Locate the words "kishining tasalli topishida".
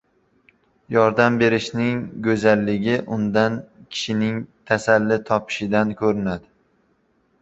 3.93-5.85